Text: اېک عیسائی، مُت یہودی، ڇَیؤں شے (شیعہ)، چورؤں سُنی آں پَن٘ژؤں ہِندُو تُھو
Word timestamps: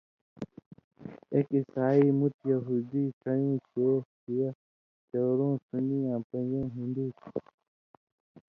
اېک 1.33 1.47
عیسائی، 1.57 2.05
مُت 2.19 2.35
یہودی، 2.51 3.03
ڇَیؤں 3.21 3.55
شے 3.65 3.99
(شیعہ)، 4.19 4.49
چورؤں 5.09 5.55
سُنی 5.67 5.99
آں 6.11 6.21
پَن٘ژؤں 6.29 6.67
ہِندُو 6.75 7.05
تُھو 7.17 7.29